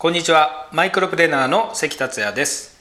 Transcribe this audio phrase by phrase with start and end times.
[0.00, 0.68] こんにちは。
[0.70, 2.78] マイクロプレーナーの関達也です。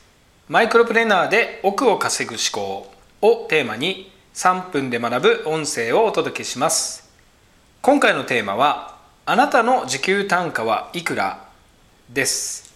[0.49, 2.93] マイクロプレーナーで億を稼ぐ思考
[3.23, 7.11] をテーマに3分で学ぶ音声をお届けします。
[7.81, 11.49] 今回のテーマはあなたの時給単価はいくら
[12.07, 12.71] です。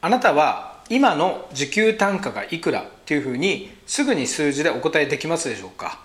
[0.00, 5.98] あなたは今の時給単価がいくらっていうふうにすぐに数字でお答えできますでしょうか？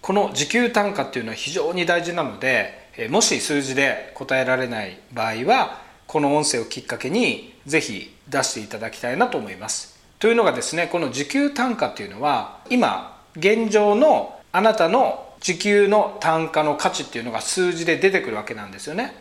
[0.00, 5.83] この時給単価っていうのは非常に大事なのでもし数字で答えられない場合は
[6.14, 9.98] この音声をきっかけにぜひ出していただきたいなと思います。
[10.20, 19.12] というのがですねこの時給単価っていうのは今現状のあなたの時給の単価の価値っていうのが数字で出てくるわけなんですよね。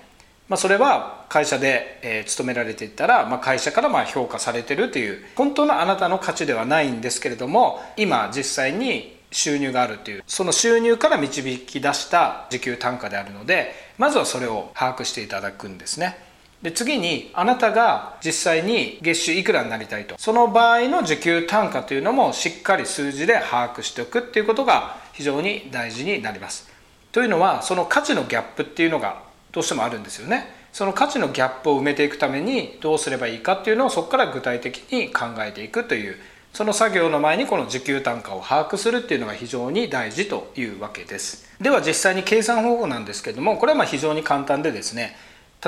[0.48, 16.33] まあ、それは会社で、え勤められていったら、まあ、会社からま評価されてるという本当のあなたの価値ではないんですけれども今実際に収入があるっていうその収入から導き出した時給単価であるのでまずはそれを把握していただくんですね。
[16.63, 20.16] で次にあなたが実際に月収いくらになりたいと。
[20.17, 26.72] その場合の時給単価というのもしっかり数字で把握しておくっていうことが非常に大事になります。
[27.11, 30.64] というのはその価値のギャップっていうのがどうしてもあるんですよね。
[30.72, 36.16] その価値のギャップを埋めていくためにどうすればいいかっていうのをそこから具体的に考えていくという
[36.53, 41.45] その作業の前にこの時給単価を把握するっていうのが非常に大事というわけです。
[41.59, 45.16] では実際に計算方法なんですけどもこれはまあ非常に簡単でですね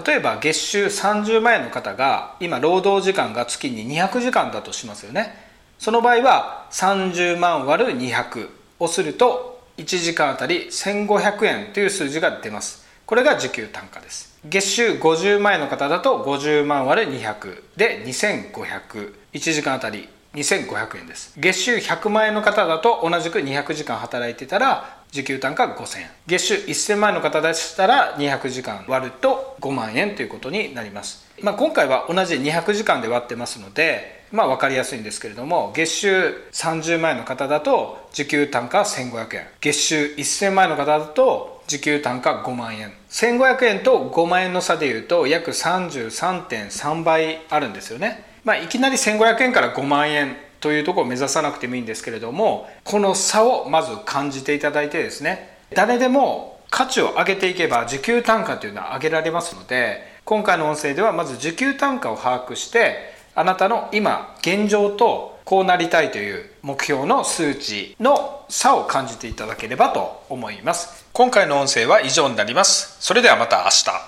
[0.06, 5.34] 例えば月収30万円の方が今労働時間が月に200時間だとしますよね。
[5.80, 12.86] その場合は30万割る200をすると1時間あたり1500円という数字が出ます。
[13.06, 14.38] これが時給単価です。
[14.46, 21.34] 月収50万円の方だと50万割る200で2500 1時間あたり2500円です。
[21.38, 26.10] 月収100万円の方だと同じく200時間働いてたら時給単価5000円。
[26.28, 39.48] 月収1000万円の方でしたら200時間割ると5万円ということになります、まあ、今回は同じ200時間で割ってますのでまあ分かりやすいんですけれども月収30万円の方だと時給単価1500円。
[39.62, 42.92] 月収1000万円の方だと時給単価5万円。
[43.10, 48.26] 1500円と5万円の差でいうと約33.3倍あるんですよね。
[48.44, 71.06] まあ、いきなり1500円から5万円というとこを目指さなくてもいいんですけれどもこの差をまず感じていただいてですね誰でも価値を上げていけば時給単価というのは上げられますので今回の音声ではまず時給単価を把握してあなたの今現状とこうなりたいという目標の数値の差を感じていただければと思います。
[71.14, 72.98] 今回の音声は以上になります。
[73.00, 74.02] それではまた明日。